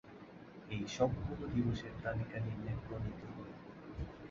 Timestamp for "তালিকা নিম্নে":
2.03-2.73